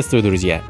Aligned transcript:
Приветствую, 0.00 0.22
друзья! 0.22 0.62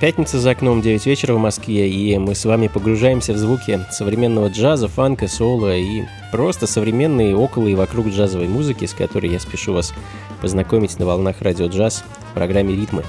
Пятница 0.00 0.40
за 0.40 0.52
окном 0.52 0.80
9 0.80 1.04
вечера 1.04 1.34
в 1.34 1.38
Москве, 1.38 1.90
и 1.90 2.16
мы 2.16 2.34
с 2.34 2.46
вами 2.46 2.68
погружаемся 2.68 3.34
в 3.34 3.36
звуки 3.36 3.84
современного 3.90 4.48
джаза, 4.48 4.88
фанка, 4.88 5.28
соло 5.28 5.76
и 5.76 6.04
просто 6.32 6.66
современной 6.66 7.34
около 7.34 7.66
и 7.66 7.74
вокруг 7.74 8.06
джазовой 8.06 8.48
музыки, 8.48 8.86
с 8.86 8.94
которой 8.94 9.30
я 9.30 9.40
спешу 9.40 9.74
вас 9.74 9.92
познакомить 10.40 10.98
на 10.98 11.04
волнах 11.04 11.42
радио 11.42 11.66
джаз 11.66 12.02
в 12.30 12.32
программе 12.32 12.74
«Ритмы». 12.74 13.04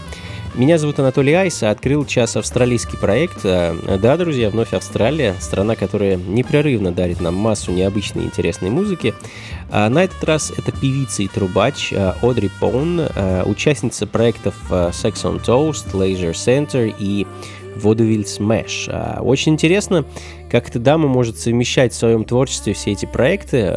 Меня 0.55 0.77
зовут 0.77 0.99
Анатолий 0.99 1.33
Айс, 1.33 1.63
а 1.63 1.69
открыл 1.69 2.05
час 2.05 2.35
австралийский 2.35 2.97
проект. 2.97 3.45
А, 3.45 3.97
да, 4.01 4.17
друзья, 4.17 4.49
вновь 4.49 4.73
Австралия, 4.73 5.35
страна, 5.39 5.75
которая 5.75 6.17
непрерывно 6.17 6.91
дарит 6.91 7.21
нам 7.21 7.35
массу 7.35 7.71
необычной 7.71 8.25
интересной 8.25 8.69
музыки. 8.69 9.13
А 9.69 9.87
на 9.89 10.03
этот 10.03 10.23
раз 10.23 10.51
это 10.51 10.71
певица 10.71 11.23
и 11.23 11.27
трубач 11.27 11.93
а, 11.93 12.17
Одри 12.21 12.49
Пон, 12.59 13.01
участница 13.45 14.07
проектов 14.07 14.55
Sex 14.69 15.13
on 15.23 15.43
Toast, 15.43 15.93
Leisure 15.93 16.33
Center 16.33 16.93
и 16.97 17.25
Vaudeville 17.75 18.25
Smash. 18.25 19.21
Очень 19.21 19.53
интересно, 19.53 20.03
как 20.49 20.69
эта 20.69 20.79
дама 20.79 21.07
может 21.07 21.37
совмещать 21.37 21.93
в 21.93 21.95
своем 21.95 22.23
творчестве 22.23 22.73
все 22.73 22.91
эти 22.91 23.05
проекты. 23.05 23.73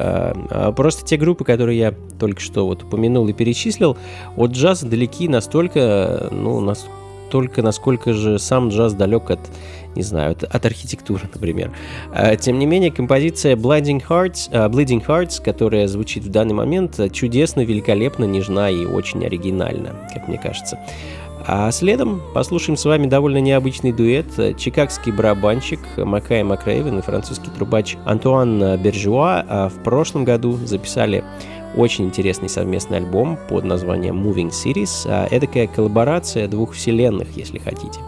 Просто 0.76 1.04
те 1.04 1.16
группы, 1.16 1.44
которые 1.44 1.78
я 1.78 1.94
только 2.18 2.40
что 2.40 2.66
вот 2.66 2.82
упомянул 2.82 3.28
и 3.28 3.32
перечислил, 3.32 3.96
от 4.36 4.52
джаза 4.52 4.86
далеки 4.86 5.28
настолько, 5.28 6.28
ну, 6.30 6.60
настолько, 6.60 7.62
насколько 7.62 8.12
же 8.12 8.38
сам 8.38 8.70
джаз 8.70 8.94
далек 8.94 9.30
от 9.30 9.40
не 9.94 10.02
знаю, 10.02 10.32
от, 10.32 10.44
от 10.44 10.66
архитектуры, 10.66 11.28
например. 11.32 11.70
А, 12.12 12.36
тем 12.36 12.58
не 12.58 12.66
менее, 12.66 12.90
композиция 12.90 13.56
Blinding 13.56 14.02
Hearts, 14.06 14.50
Bleeding 14.70 15.04
Hearts, 15.04 15.42
которая 15.42 15.86
звучит 15.86 16.24
в 16.24 16.30
данный 16.30 16.54
момент, 16.54 16.98
чудесно, 17.12 17.60
великолепно, 17.60 18.24
нежна 18.24 18.70
и 18.70 18.84
очень 18.84 19.24
оригинальна, 19.24 20.08
как 20.12 20.28
мне 20.28 20.38
кажется. 20.38 20.78
А 21.46 21.70
следом 21.70 22.22
послушаем 22.34 22.76
с 22.76 22.84
вами 22.84 23.06
довольно 23.06 23.38
необычный 23.38 23.92
дуэт. 23.92 24.56
Чикагский 24.58 25.12
барабанщик 25.12 25.80
Макай 25.96 26.42
Макрейвен 26.42 26.98
и 26.98 27.02
французский 27.02 27.50
трубач 27.50 27.96
Антуан 28.04 28.76
Бержуа 28.80 29.44
а 29.48 29.68
в 29.68 29.82
прошлом 29.82 30.24
году 30.24 30.58
записали 30.64 31.24
очень 31.76 32.04
интересный 32.04 32.48
совместный 32.48 32.98
альбом 32.98 33.38
под 33.48 33.64
названием 33.64 34.26
Moving 34.26 34.50
Series. 34.50 35.08
Эдакая 35.30 35.66
коллаборация 35.66 36.48
двух 36.48 36.74
вселенных, 36.74 37.36
если 37.36 37.58
хотите 37.58 38.00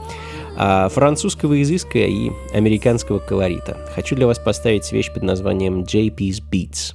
а, 0.56 0.88
французского 0.88 1.60
изыска 1.62 1.98
и 1.98 2.30
американского 2.52 3.18
колорита. 3.18 3.76
Хочу 3.94 4.14
для 4.16 4.26
вас 4.26 4.38
поставить 4.38 4.90
вещь 4.92 5.12
под 5.12 5.22
названием 5.22 5.82
JP's 5.82 6.42
Beats. 6.50 6.94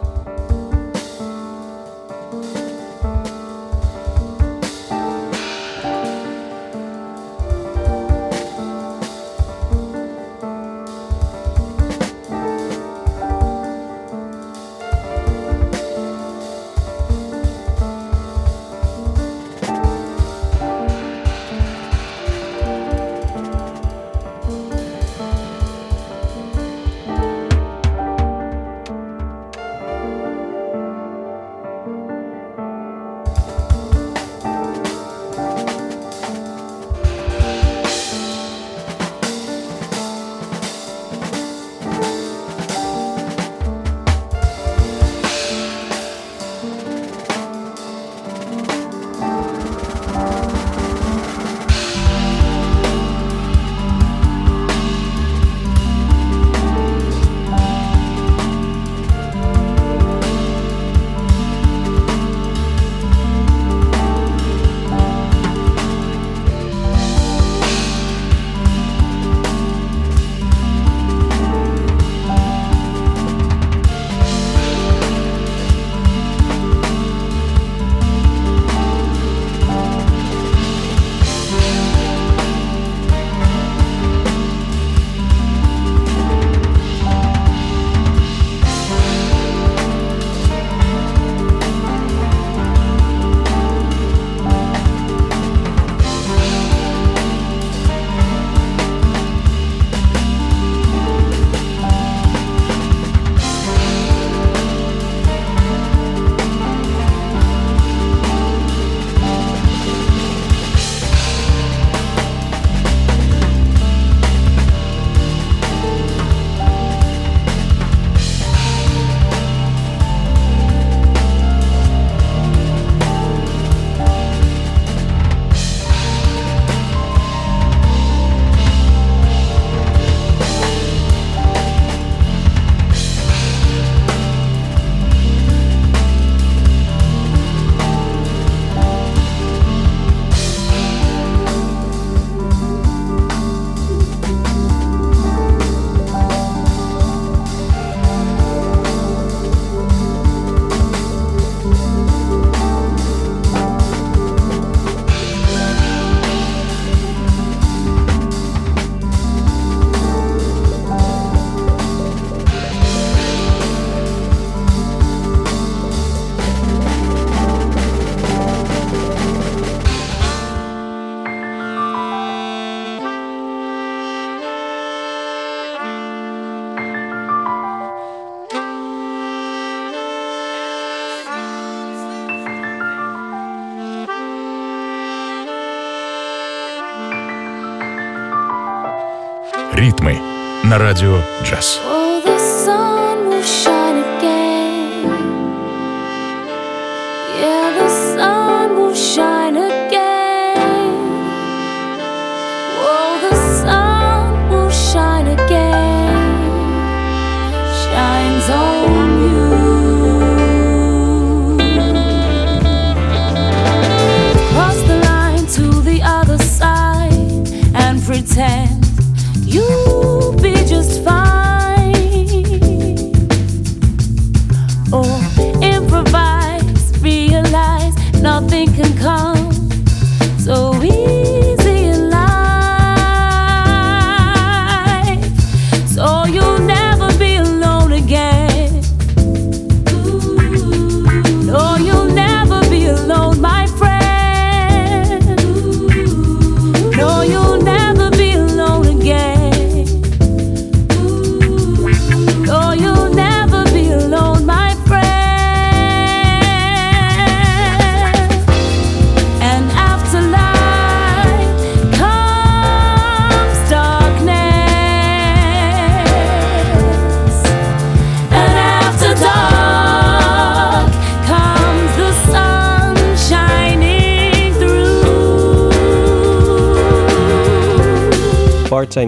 радио 190.90 191.22
джаз. 191.42 191.80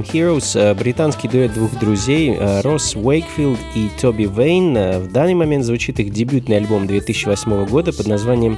Part-Time 0.03 0.12
Heroes, 0.12 0.60
э, 0.60 0.74
британский 0.74 1.27
дуэт 1.27 1.53
двух 1.53 1.77
друзей 1.79 2.36
э, 2.38 2.62
Росс 2.62 2.95
Уэйкфилд 2.95 3.60
и 3.75 3.89
Тоби 4.00 4.25
Вейн. 4.25 4.75
Э, 4.75 5.00
в 5.00 5.12
данный 5.12 5.33
момент 5.33 5.65
звучит 5.65 6.00
их 6.00 6.12
дебютный 6.12 6.57
альбом 6.57 6.88
2008 6.88 7.65
года 7.67 7.93
под 7.93 8.07
названием 8.07 8.57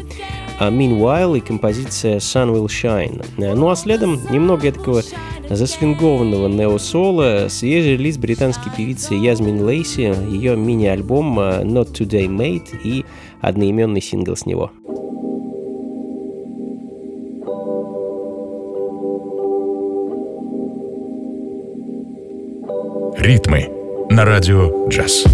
Meanwhile 0.59 1.37
и 1.37 1.41
композиция 1.41 2.17
Sun 2.17 2.53
Will 2.53 2.67
Shine. 2.67 3.25
Ну 3.37 3.69
а 3.69 3.75
следом 3.75 4.19
немного 4.31 4.71
такого 4.71 5.03
засвингованного 5.49 6.47
нео-соло 6.47 7.47
свежий 7.49 7.93
релиз 7.93 8.17
британской 8.17 8.71
певицы 8.75 9.13
Язмин 9.13 9.63
Лейси, 9.63 10.15
ее 10.31 10.55
мини-альбом 10.55 11.39
Not 11.39 11.91
Today 11.91 12.27
Made 12.27 12.79
и 12.83 13.05
одноименный 13.41 14.01
сингл 14.01 14.35
с 14.35 14.45
него. 14.45 14.71
Ритмы 23.24 23.70
на 24.10 24.24
радио 24.24 24.88
джаз. 24.88 25.24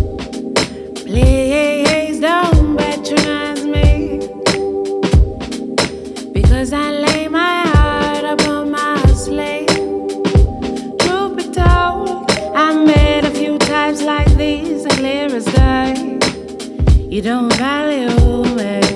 You 17.17 17.23
don't 17.23 17.51
value 17.55 18.45
me. 18.57 18.90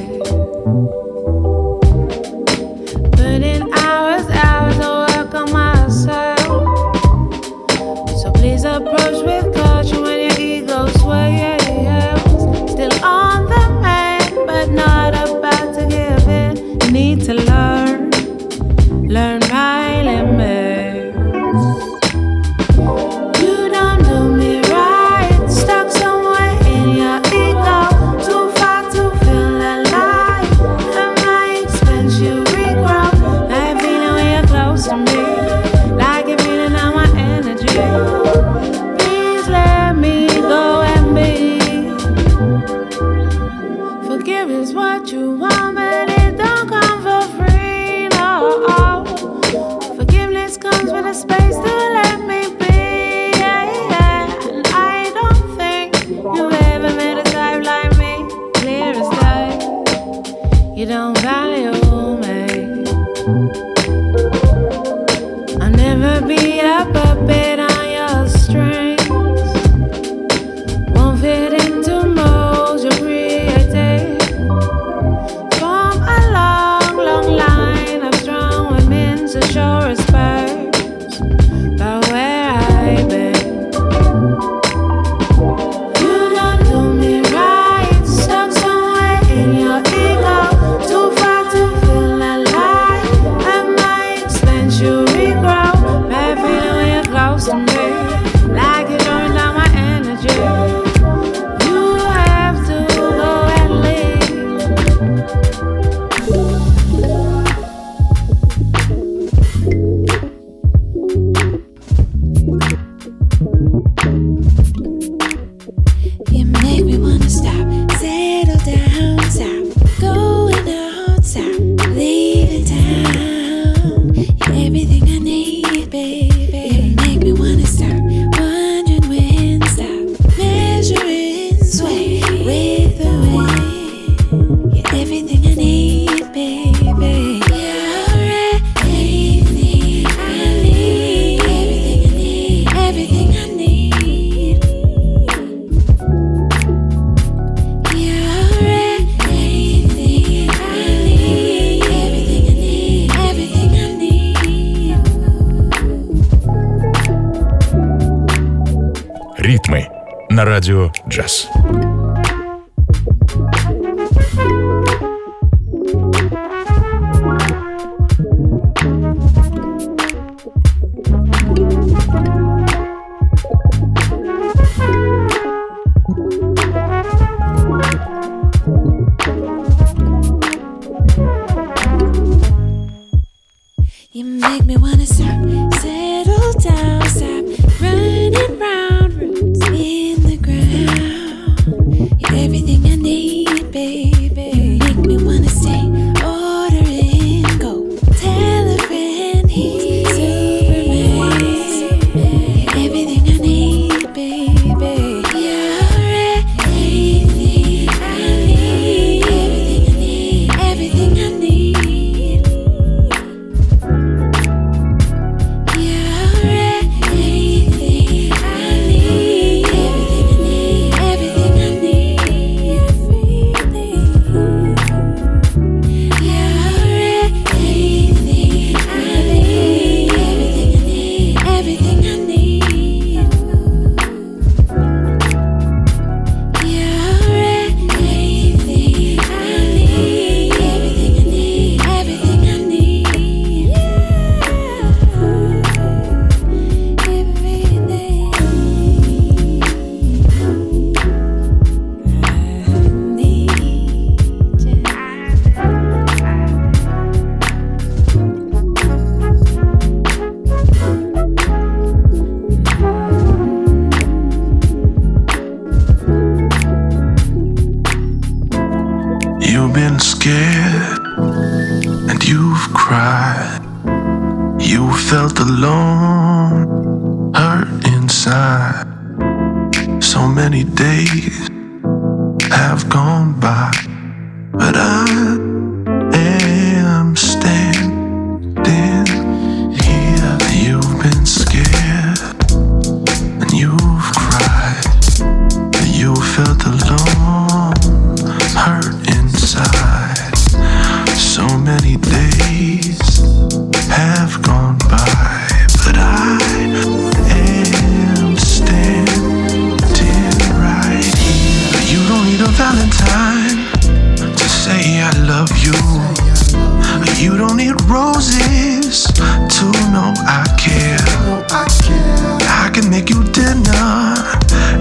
Make 323.06 323.16
you 323.16 323.24
dinner 323.32 324.16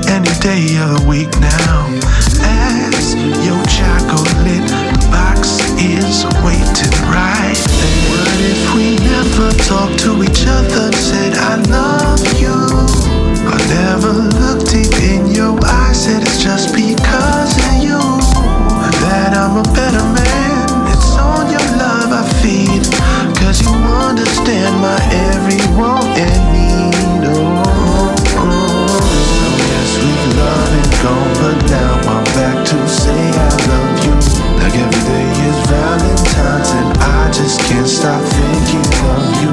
any 0.08 0.32
day 0.40 0.76
of 0.78 0.98
the 0.98 1.04
week 1.06 1.30
now. 1.40 1.88
As 2.40 3.14
your 3.44 3.60
chocolate 3.66 4.70
box 5.10 5.60
is 5.78 6.24
waiting 6.44 6.94
right 7.10 7.60
there. 7.78 8.00
What 8.10 8.40
if 8.40 8.74
we 8.74 8.96
never 8.96 9.52
talk 9.64 9.90
to 10.00 10.22
each 10.22 10.46
other? 10.46 10.92
Said 10.92 11.34
I 11.34 11.56
love 11.68 12.40
you. 12.40 12.54
I 13.46 13.58
never 13.68 14.23
can't 37.74 37.88
stop 37.88 38.22
thinking 38.22 38.86
of 39.10 39.22
you. 39.42 39.50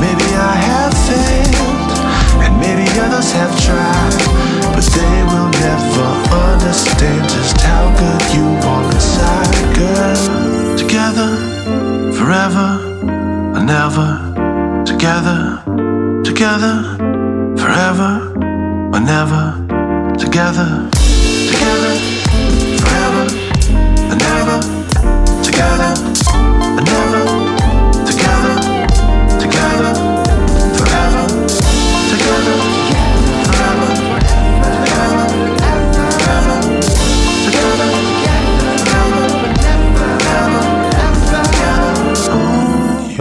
Maybe 0.00 0.28
I 0.50 0.54
have 0.68 0.94
failed, 1.06 1.90
and 2.44 2.52
maybe 2.64 2.86
others 3.04 3.30
have 3.32 3.52
tried, 3.66 4.20
but 4.74 4.86
they 4.96 5.16
will 5.28 5.50
never 5.66 6.08
understand 6.48 7.28
just 7.28 7.60
how 7.60 7.84
good 8.00 8.24
you 8.36 8.46
are 8.70 8.84
inside, 8.96 9.52
girl. 9.76 10.78
Together, 10.78 11.30
forever, 12.18 12.68
or 13.56 13.62
never. 13.62 14.08
Together, 14.86 15.62
together, 16.24 16.74
forever, 17.60 18.32
or 18.94 19.00
never. 19.00 19.44
Together, 20.16 20.88
together, 20.88 20.97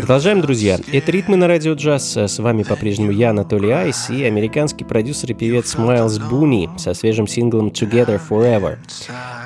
Продолжаем, 0.07 0.39
друзья. 0.39 0.79
Это 0.93 1.11
«Ритмы 1.11 1.35
на 1.35 1.49
радио 1.49 1.73
джаз». 1.73 2.15
С 2.15 2.39
вами 2.39 2.63
по-прежнему 2.63 3.11
я, 3.11 3.31
Анатолий 3.31 3.71
Айс, 3.71 4.09
и 4.09 4.23
американский 4.23 4.85
продюсер 4.85 5.31
и 5.31 5.33
певец 5.33 5.77
Майлз 5.77 6.19
Буни 6.19 6.69
со 6.77 6.93
свежим 6.93 7.27
синглом 7.27 7.67
«Together 7.67 8.17
Forever». 8.17 8.77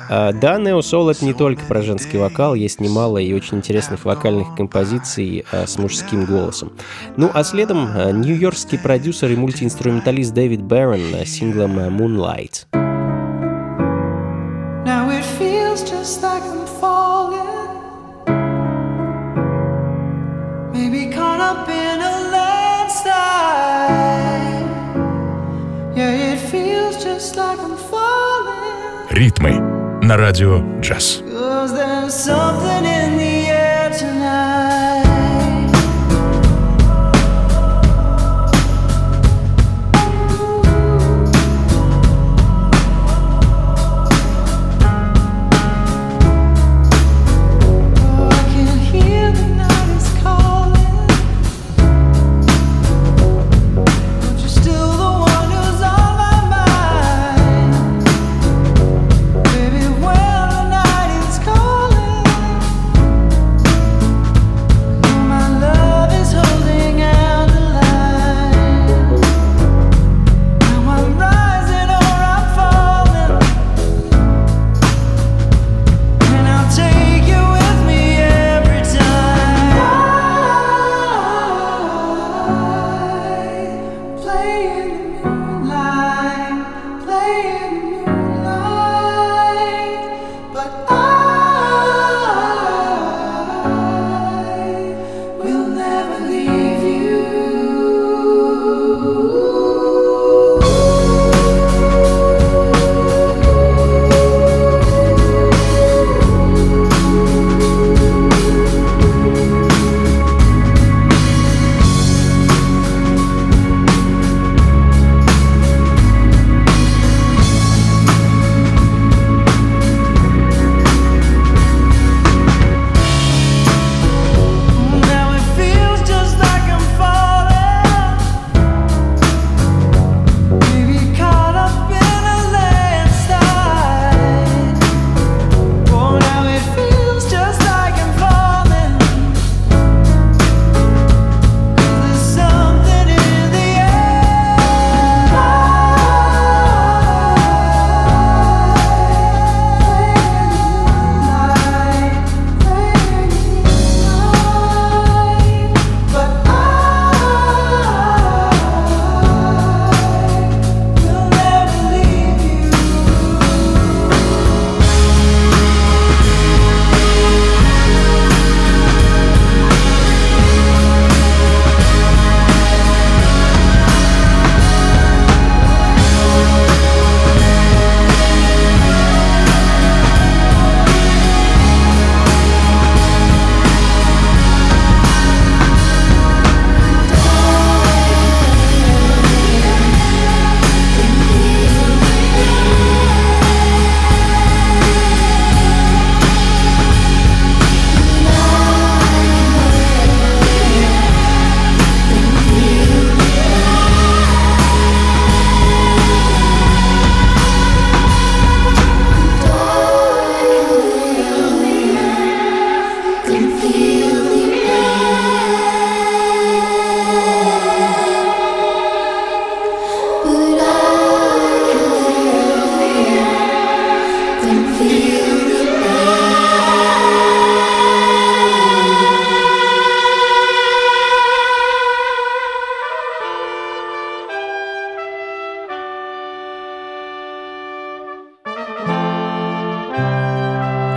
А, 0.08 0.32
Да, 0.32 0.58
Нео 0.58 1.10
это 1.10 1.24
не 1.24 1.34
только 1.34 1.64
про 1.64 1.82
женский 1.82 2.16
вокал, 2.16 2.54
есть 2.54 2.80
немало 2.80 3.18
и 3.18 3.32
очень 3.32 3.58
интересных 3.58 4.04
вокальных 4.04 4.54
композиций 4.54 5.44
а, 5.50 5.66
с 5.66 5.78
мужским 5.78 6.26
голосом. 6.26 6.70
Ну, 7.16 7.28
а 7.34 7.42
следом 7.42 7.88
а, 7.92 8.12
нью-йоркский 8.12 8.78
продюсер 8.78 9.32
и 9.32 9.34
мультиинструменталист 9.34 10.32
Дэвид 10.32 10.62
Бэрон 10.62 11.00
с 11.24 11.28
синглом 11.28 11.76
«Moonlight». 11.76 12.66
Now 14.84 15.10
it 15.10 15.24
feels 15.40 15.82
just 15.82 16.22
like 16.22 16.44
I'm 16.44 16.66
falling. 16.80 17.71
Ритмы 29.17 29.51
на 30.03 30.15
радио 30.15 30.61
джаз. 30.79 31.23
Cause 31.27 31.73
there's 31.73 32.13
something 32.13 32.85
in 32.85 33.17
the 33.17 33.20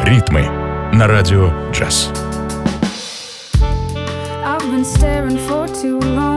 Ритмы 0.06 0.44
на 0.94 1.08
радио 1.08 1.52
джаз. 1.72 2.12
I've 4.46 4.62
been 4.70 4.86
staring 4.86 5.40
for 5.40 5.68
too 5.68 6.00
long. 6.00 6.35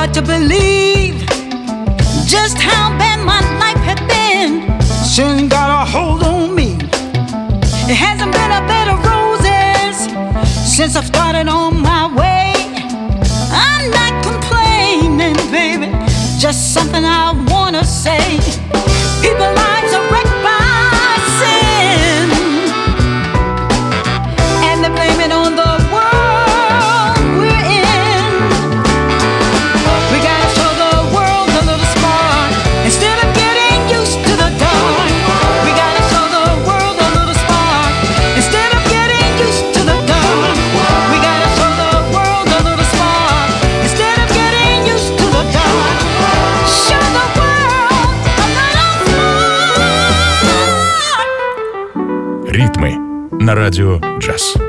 hard 0.00 0.14
to 0.14 0.22
believe. 0.22 0.79
Радио 53.70 54.00
«Джаз». 54.18 54.59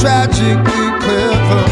Tragically 0.00 0.90
clever. 1.02 1.64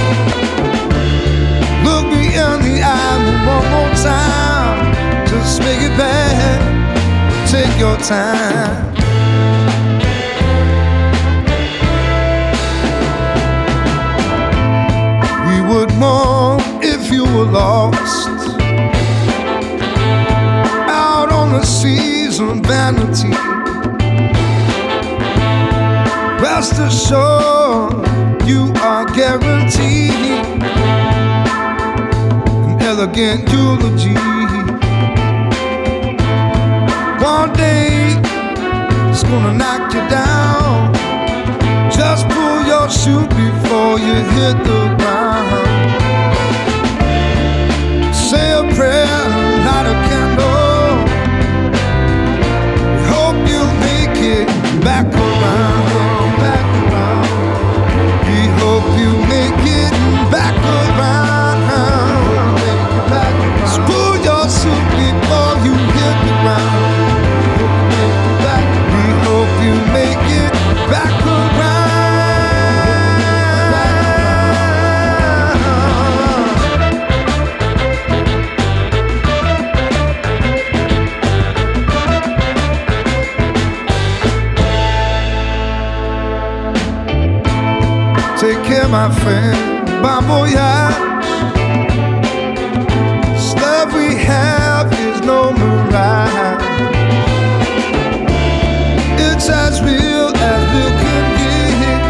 Look 1.85 2.07
me 2.07 2.25
in 2.45 2.57
the 2.67 2.77
eye 2.85 3.19
one 3.53 3.67
more 3.75 3.95
time. 3.97 4.79
Just 5.27 5.61
make 5.61 5.81
it 5.81 5.97
bad. 5.97 6.61
Take 7.49 7.79
your 7.79 7.97
time. 7.99 8.93
We 15.49 15.57
would 15.69 15.93
mourn 15.95 16.61
if 16.83 17.11
you 17.11 17.25
were 17.25 17.51
lost. 17.51 18.29
Out 20.89 21.33
on 21.33 21.53
the 21.53 21.65
seas 21.65 22.39
of 22.41 22.61
vanity. 22.61 23.37
Rest 26.43 26.79
assured, 26.79 28.07
you 28.47 28.73
are 28.83 29.05
guaranteed 29.13 30.11
an 32.67 32.81
elegant 32.83 33.49
eulogy. 33.53 34.15
One 37.23 37.53
day, 37.53 38.19
it's 39.11 39.23
gonna 39.23 39.55
knock 39.55 39.93
you 39.95 40.01
down. 40.09 40.93
Just 41.91 42.29
pull 42.29 42.63
your 42.67 42.89
shoe 42.91 43.27
before 43.29 43.99
you 43.99 44.15
hit 44.15 44.57
the 44.65 44.97
ground. 44.99 45.62
My 88.93 89.11
friend. 89.23 89.89
Bon 90.03 90.23
voyage. 90.25 91.31
Love 93.57 93.95
we 93.95 94.17
have 94.17 94.93
is 94.93 95.21
no 95.23 95.51
mirage. 95.53 96.63
It's 99.19 99.49
as 99.49 99.81
real 99.81 100.29
as 100.51 100.63
real 100.75 100.91
can 101.03 101.25
get. 101.41 102.03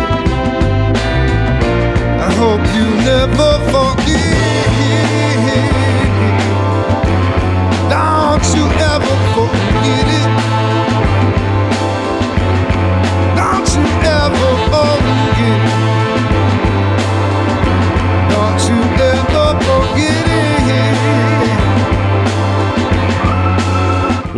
I 2.27 2.31
hope 2.43 2.65
you 2.77 2.87
never 3.13 3.51
forget. 3.75 4.33
Don't 7.95 8.45
you 8.57 8.67
ever 8.91 9.17
forget 9.35 9.42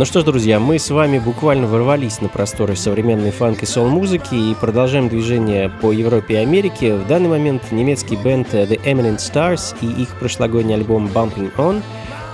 Ну 0.05 0.07
что 0.07 0.21
ж, 0.21 0.25
друзья, 0.25 0.59
мы 0.59 0.77
с 0.77 0.91
вами 0.91 1.17
буквально 1.17 1.65
ворвались 1.65 2.21
на 2.21 2.29
просторы 2.29 2.75
современной 2.75 3.31
фанк 3.31 3.63
и 3.63 3.65
сол-музыки 3.65 4.35
и 4.35 4.53
продолжаем 4.53 5.09
движение 5.09 5.67
по 5.81 5.91
Европе 5.91 6.35
и 6.35 6.37
Америке. 6.37 6.93
В 6.93 7.07
данный 7.07 7.27
момент 7.27 7.71
немецкий 7.71 8.15
бенд 8.15 8.53
The 8.53 8.79
Eminent 8.83 9.17
Stars 9.17 9.75
и 9.81 10.03
их 10.03 10.09
прошлогодний 10.19 10.75
альбом 10.75 11.07
Bumping 11.07 11.51
On. 11.55 11.81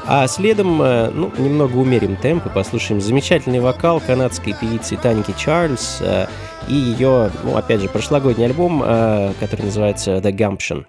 А 0.06 0.28
следом, 0.28 0.82
э, 0.82 1.12
ну, 1.12 1.32
немного 1.38 1.78
умерим 1.78 2.18
темп 2.18 2.48
и 2.48 2.50
послушаем 2.50 3.00
замечательный 3.00 3.62
вокал 3.62 4.02
канадской 4.02 4.54
певицы 4.60 4.98
Таники 4.98 5.34
Чарльз 5.38 6.00
э, 6.02 6.28
и 6.68 6.74
ее, 6.74 7.32
ну, 7.46 7.56
опять 7.56 7.80
же, 7.80 7.88
прошлогодний 7.88 8.48
альбом, 8.48 8.84
э, 8.86 9.32
который 9.40 9.64
называется 9.64 10.18
The 10.18 10.34
Gumption. 10.34 10.84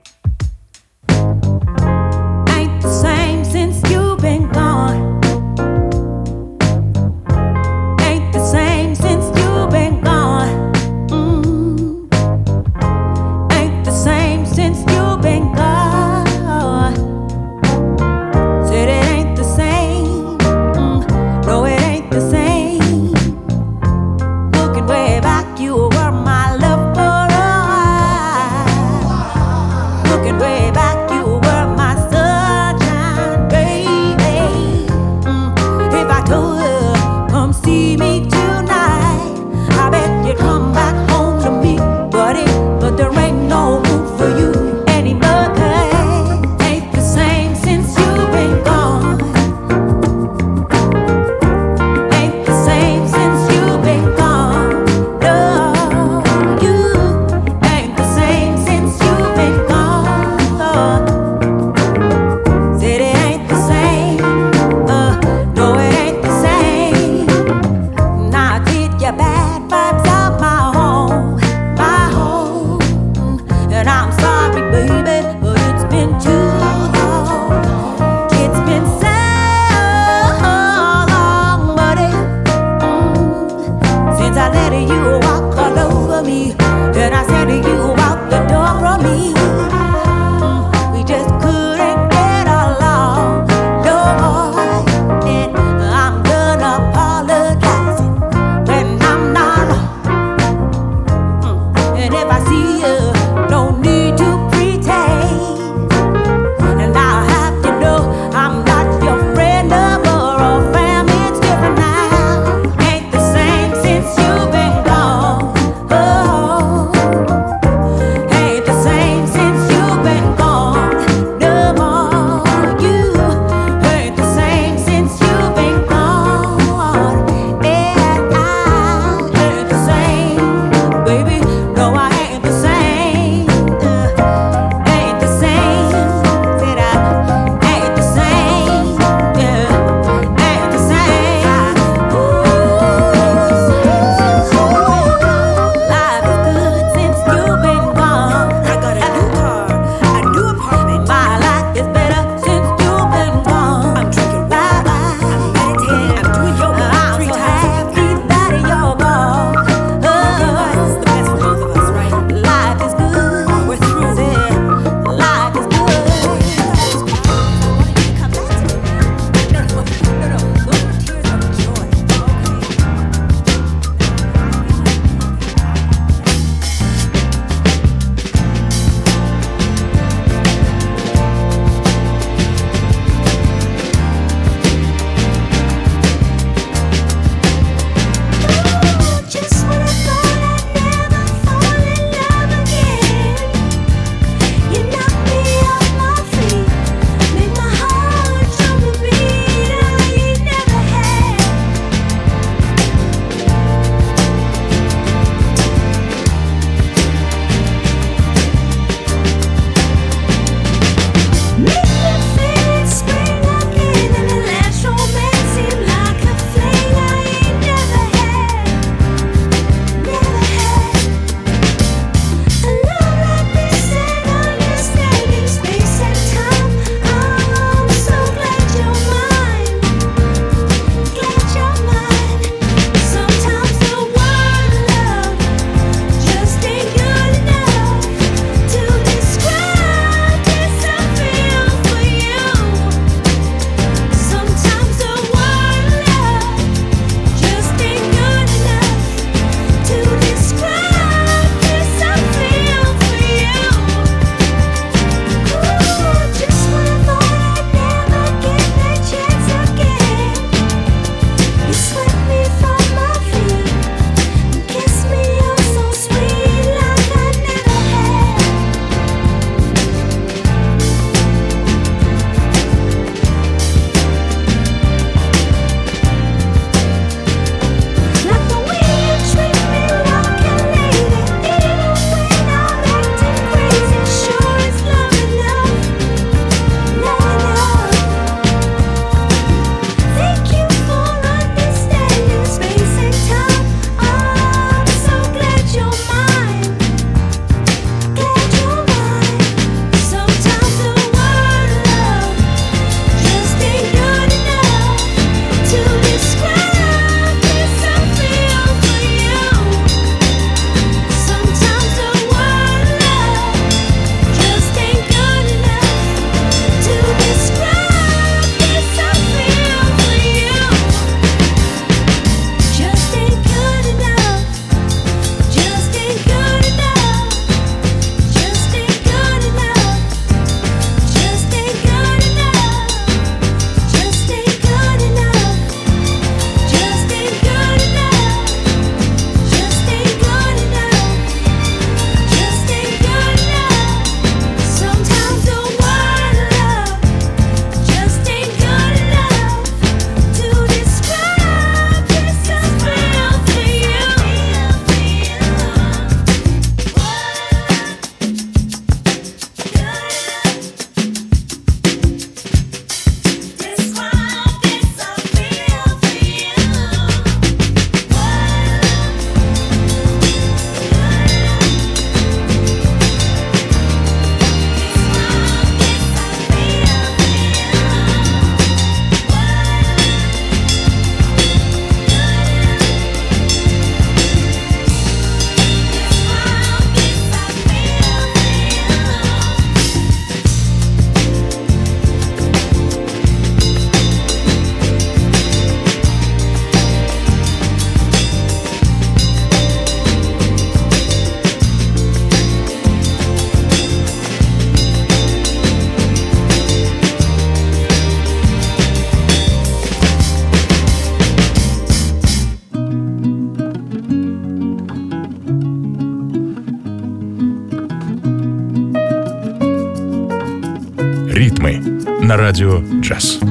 your 422.63 422.81
dress. 423.01 423.42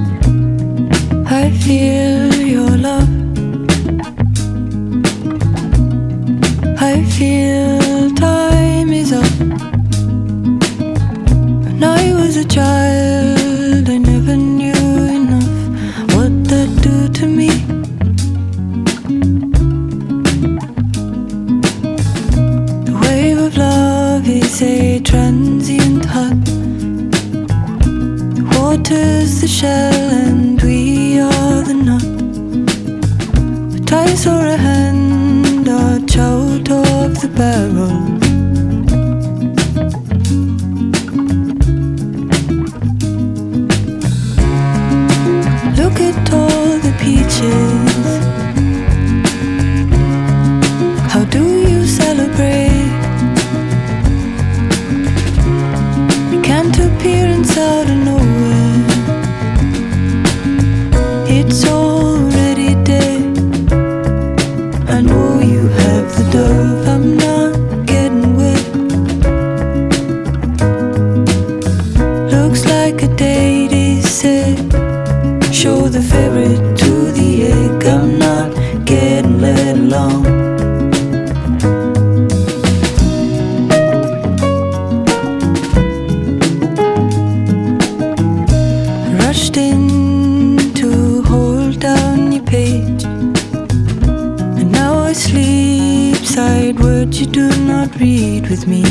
with 98.51 98.67
me. 98.67 98.90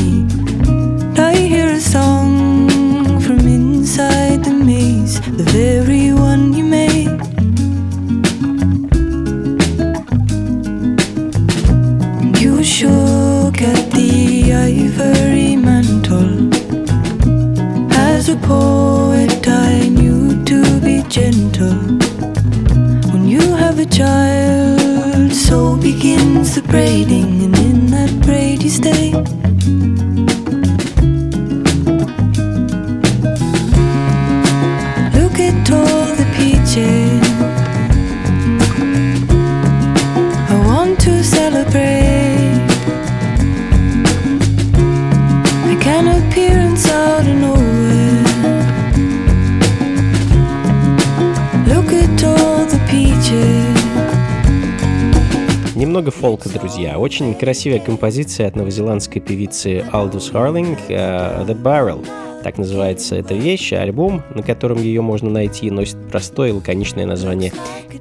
Очень 57.11 57.35
красивая 57.35 57.79
композиция 57.79 58.47
от 58.47 58.55
новозеландской 58.55 59.21
певицы 59.21 59.83
Алдус 59.91 60.29
Харлинг 60.29 60.79
э, 60.87 61.43
«The 61.43 61.61
Barrel». 61.61 62.07
Так 62.41 62.57
называется 62.57 63.17
эта 63.17 63.33
вещь, 63.33 63.73
альбом, 63.73 64.23
на 64.33 64.41
котором 64.41 64.77
ее 64.77 65.01
можно 65.01 65.29
найти, 65.29 65.69
носит 65.69 65.97
простое 66.09 66.51
и 66.51 66.51
лаконичное 66.53 67.05
название 67.05 67.51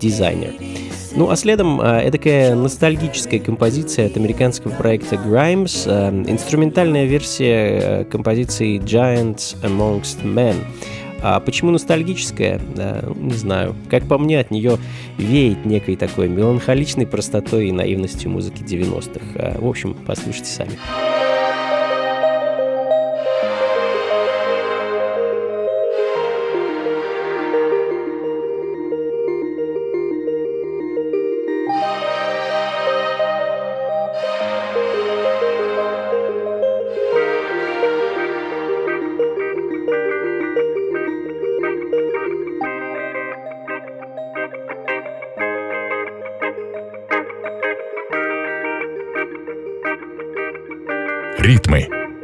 «Дизайнер». 0.00 0.52
Ну 1.16 1.28
а 1.28 1.34
следом 1.34 1.80
э, 1.80 2.02
эдакая 2.04 2.54
ностальгическая 2.54 3.40
композиция 3.40 4.06
от 4.06 4.16
американского 4.16 4.70
проекта 4.70 5.16
Grimes, 5.16 5.82
э, 5.86 6.30
инструментальная 6.30 7.06
версия 7.06 7.80
э, 7.82 8.04
композиции 8.04 8.78
Giants 8.78 9.56
Amongst 9.64 10.22
Men– 10.22 10.54
а 11.22 11.40
почему 11.40 11.70
ностальгическая? 11.70 12.60
Да, 12.74 13.04
не 13.16 13.34
знаю. 13.34 13.74
Как 13.88 14.06
по 14.06 14.18
мне, 14.18 14.40
от 14.40 14.50
нее 14.50 14.78
веет 15.18 15.64
некой 15.66 15.96
такой 15.96 16.28
меланхоличной 16.28 17.06
простотой 17.06 17.68
и 17.68 17.72
наивностью 17.72 18.30
музыки 18.30 18.62
90-х. 18.62 19.20
А, 19.36 19.60
в 19.60 19.66
общем, 19.66 19.96
послушайте 20.06 20.50
сами. 20.50 20.70
Сами. 20.70 21.09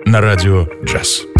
на 0.07 0.21
радио 0.21 0.69
«Джаз». 0.85 1.36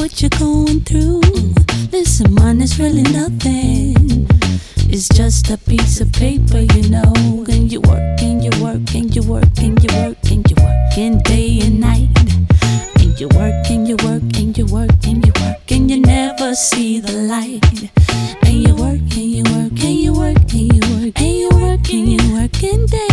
what 0.00 0.22
you're 0.22 0.30
going 0.38 0.80
through. 0.80 1.20
Listen, 1.92 2.32
mine 2.32 2.62
is 2.62 2.78
really 2.80 3.02
nothing. 3.02 4.26
It's 4.88 5.06
just 5.10 5.50
a 5.50 5.58
piece 5.58 6.00
of 6.00 6.10
paper, 6.12 6.60
you 6.74 6.88
know. 6.88 7.12
And 7.52 7.70
you 7.70 7.82
work 7.82 8.22
and 8.22 8.42
you 8.42 8.50
work 8.64 8.94
and 8.94 9.14
you 9.14 9.22
work 9.22 9.58
and 9.58 9.76
you 9.84 9.90
work 10.00 10.16
and 10.30 10.50
you 10.50 10.56
work 10.64 10.96
and 10.96 11.22
day 11.24 11.60
and 11.60 11.80
night. 11.80 12.08
And 12.98 13.20
you 13.20 13.28
work 13.28 13.68
and 13.68 13.86
you 13.86 13.96
work 13.96 14.24
and 14.40 14.56
you 14.56 14.64
work 14.72 15.06
and 15.06 15.26
you 15.26 15.32
work 15.42 15.70
and 15.70 15.90
you 15.90 16.00
never 16.00 16.54
see 16.54 17.00
the 17.00 17.12
light. 17.34 17.90
And 18.42 18.66
you 18.66 18.74
work 18.74 19.04
and 19.20 19.30
you 19.36 19.44
work 19.52 19.84
and 19.84 19.98
you 20.04 20.14
work 20.14 20.54
and 20.54 20.72
you 20.72 20.82
work 20.96 21.20
and 21.20 21.36
you 21.42 21.50
work 21.50 21.92
and 21.92 22.08
you 22.08 22.34
work 22.34 22.62
and 22.62 22.88
day. 22.88 23.09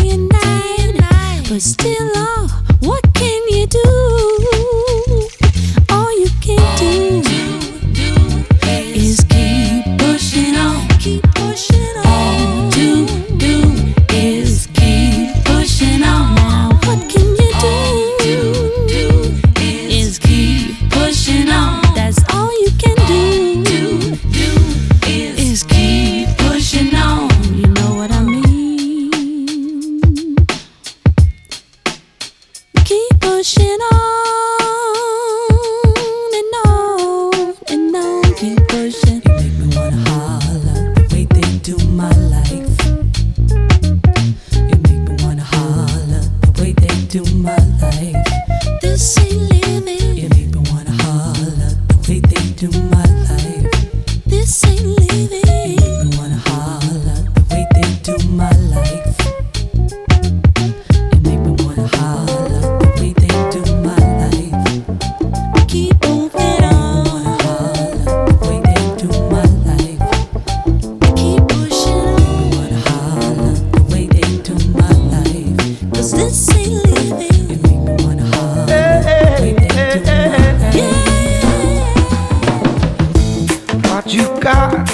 what 84.07 84.15
you 84.15 84.39
got. 84.39 84.87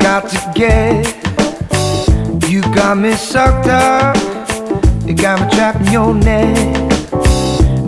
Got 0.00 0.28
to 0.28 0.52
get. 0.54 1.06
You 2.50 2.60
got 2.74 2.98
me 2.98 3.12
sucked 3.12 3.68
up. 3.68 4.16
You 5.06 5.14
got 5.14 5.40
me 5.40 5.56
trapped 5.56 5.80
in 5.86 5.92
your 5.92 6.14
net. 6.14 7.00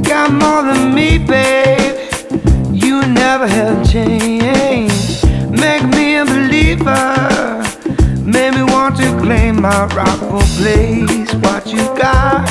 Got 0.02 0.32
more 0.32 0.62
than 0.62 0.94
me, 0.94 1.18
babe. 1.18 2.10
You 2.72 3.06
never 3.06 3.46
have 3.46 3.90
changed. 3.90 5.28
Make 5.50 5.84
me 5.84 6.16
a 6.16 6.24
believer. 6.24 7.62
Made 8.24 8.54
me 8.54 8.62
want 8.62 8.96
to 8.96 9.18
claim 9.20 9.60
my 9.60 9.84
rightful 9.94 10.40
place. 10.56 11.34
What 11.34 11.66
you 11.66 11.84
got? 11.98 12.48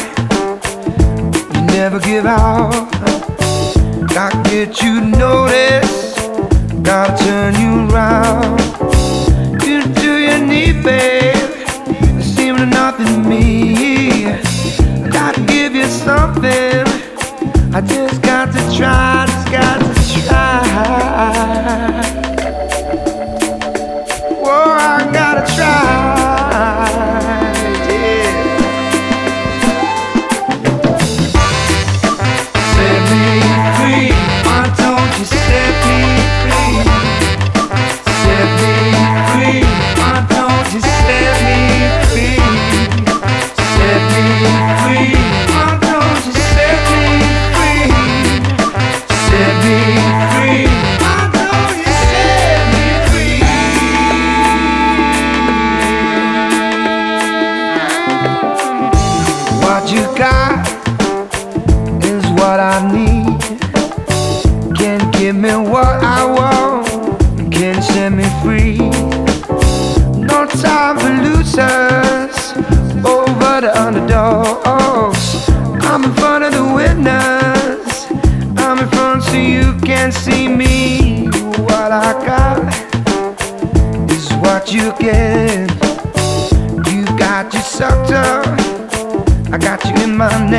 You 1.56 1.62
never 1.78 2.00
give 2.00 2.28
out. 2.28 2.88
I 4.12 4.30
get 4.44 4.82
you 4.84 5.02
noticed. 5.02 6.09
I'll 6.90 7.16
turn 7.20 7.54
you 7.62 7.86
round. 7.94 8.60
You 9.64 9.84
do 9.94 10.18
your 10.18 10.40
need, 10.40 10.84
babe. 10.84 11.36
It 12.18 12.24
seems 12.24 12.62
nothing 12.62 13.06
to 13.06 13.30
me. 13.30 14.26
I 14.26 15.10
gotta 15.12 15.42
give 15.42 15.76
you 15.76 15.86
something. 15.86 16.86
I 17.76 17.82
just 17.82 18.24
got 18.24 18.52
to 18.54 18.76
try, 18.76 19.26
just 19.28 19.52
got 19.52 19.80
to 19.80 20.26
try. 20.26 21.19
Sucked 87.80 88.12
up. 88.12 88.46
I 89.54 89.58
got 89.58 89.86
you 89.86 90.04
in 90.04 90.18
my 90.18 90.28
netting. 90.50 90.59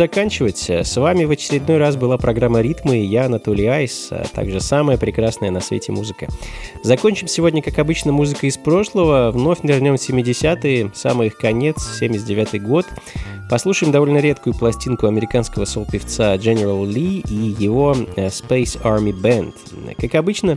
Заканчивать. 0.00 0.70
С 0.70 0.96
вами 0.96 1.24
в 1.24 1.30
очередной 1.30 1.76
раз 1.76 1.94
была 1.94 2.16
программа 2.16 2.62
«Ритмы» 2.62 3.00
и 3.00 3.04
я, 3.04 3.26
Анатолий 3.26 3.66
Айс, 3.66 4.08
а 4.10 4.24
также 4.32 4.58
самая 4.58 4.96
прекрасная 4.96 5.50
на 5.50 5.60
свете 5.60 5.92
музыка. 5.92 6.26
Закончим 6.82 7.28
сегодня, 7.28 7.60
как 7.60 7.78
обычно, 7.78 8.10
музыкой 8.10 8.48
из 8.48 8.56
прошлого. 8.56 9.30
Вновь 9.30 9.62
нырнем 9.62 9.98
в 9.98 10.00
70-е, 10.00 10.90
самый 10.94 11.26
их 11.26 11.36
конец, 11.36 11.76
79-й 12.00 12.60
год. 12.60 12.86
Послушаем 13.50 13.92
довольно 13.92 14.18
редкую 14.18 14.54
пластинку 14.54 15.06
американского 15.06 15.66
сол-певца 15.66 16.34
General 16.36 16.82
Lee 16.82 17.22
и 17.28 17.62
его 17.62 17.94
э, 18.16 18.28
Space 18.28 18.80
Army 18.82 19.12
Band. 19.12 19.52
Как 20.00 20.14
обычно, 20.14 20.56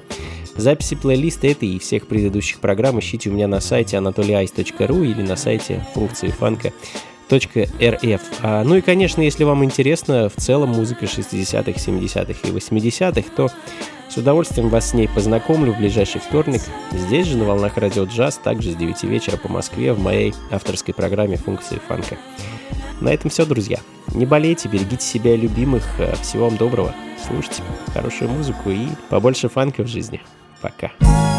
записи 0.56 0.96
плейлиста 0.96 1.48
этой 1.48 1.68
и 1.68 1.80
всех 1.80 2.08
предыдущих 2.08 2.62
программ 2.62 2.98
ищите 3.00 3.30
у 3.30 3.34
меня 3.34 3.50
на 3.50 3.60
сайте 3.60 3.98
anatolyice.ru 3.98 5.06
или 5.06 5.22
на 5.22 5.36
сайте 5.36 5.86
функции 5.94 6.30
фанка 6.30 6.72
.rf. 7.30 8.21
А, 8.41 8.63
ну 8.63 8.76
и, 8.76 8.82
конечно, 8.82 9.21
если 9.21 9.43
вам 9.43 9.63
интересна 9.63 10.30
в 10.30 10.39
целом 10.39 10.69
музыка 10.69 11.05
60-х, 11.05 11.71
70-х 11.71 12.47
и 12.47 12.51
80-х, 12.51 13.30
то 13.36 13.49
с 14.09 14.17
удовольствием 14.17 14.69
вас 14.69 14.91
с 14.91 14.93
ней 14.93 15.07
познакомлю 15.07 15.74
в 15.74 15.78
ближайший 15.78 16.21
вторник. 16.21 16.61
Здесь 16.91 17.28
же 17.28 17.38
на 17.38 17.45
волнах 17.45 17.78
радио 17.78 18.03
джаз, 18.03 18.39
также 18.43 18.71
с 18.71 18.76
9 18.76 19.03
вечера 19.03 19.38
по 19.38 19.49
Москве 19.49 19.93
в 19.93 19.99
моей 19.99 20.34
авторской 20.51 20.93
программе 20.93 21.38
функции 21.38 21.80
фанка. 21.88 22.17
На 23.01 23.09
этом 23.09 23.30
все, 23.30 23.45
друзья. 23.45 23.80
Не 24.13 24.26
болейте, 24.26 24.69
берегите 24.69 25.03
себя 25.03 25.34
и 25.34 25.38
любимых. 25.38 25.84
Всего 26.21 26.47
вам 26.47 26.57
доброго. 26.57 26.93
Слушайте 27.26 27.63
хорошую 27.93 28.30
музыку 28.30 28.69
и 28.69 28.88
побольше 29.09 29.49
фанка 29.49 29.84
в 29.84 29.88
жизни. 29.88 30.21
Пока. 30.61 30.91
Thank 31.01 31.33